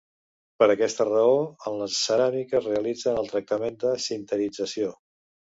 [0.61, 1.35] Per aquesta raó,
[1.71, 4.93] en les ceràmiques realitzem un tractament de sinterització.